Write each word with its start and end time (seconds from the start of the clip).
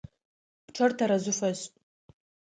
Пчъэр 0.67 0.91
тэрэзэу 0.97 1.35
фэшӀ! 1.39 1.65